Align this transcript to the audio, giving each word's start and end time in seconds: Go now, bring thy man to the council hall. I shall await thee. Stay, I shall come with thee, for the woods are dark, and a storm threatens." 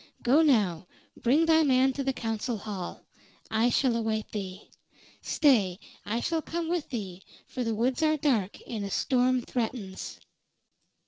Go 0.23 0.41
now, 0.41 0.87
bring 1.17 1.45
thy 1.45 1.61
man 1.61 1.93
to 1.93 2.03
the 2.03 2.11
council 2.11 2.57
hall. 2.57 3.05
I 3.51 3.69
shall 3.69 3.95
await 3.95 4.31
thee. 4.31 4.71
Stay, 5.21 5.79
I 6.07 6.21
shall 6.21 6.41
come 6.41 6.69
with 6.69 6.89
thee, 6.89 7.21
for 7.45 7.63
the 7.63 7.75
woods 7.75 8.01
are 8.01 8.17
dark, 8.17 8.57
and 8.65 8.83
a 8.83 8.89
storm 8.89 9.43
threatens." 9.43 10.19